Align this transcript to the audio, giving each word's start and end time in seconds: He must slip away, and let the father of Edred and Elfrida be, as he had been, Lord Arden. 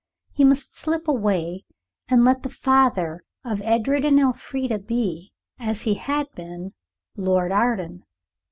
He 0.33 0.43
must 0.43 0.75
slip 0.75 1.07
away, 1.07 1.63
and 2.09 2.25
let 2.25 2.41
the 2.41 2.49
father 2.49 3.23
of 3.45 3.61
Edred 3.61 4.03
and 4.03 4.19
Elfrida 4.19 4.79
be, 4.79 5.31
as 5.59 5.83
he 5.83 5.93
had 5.93 6.25
been, 6.33 6.73
Lord 7.15 7.51
Arden. 7.51 8.05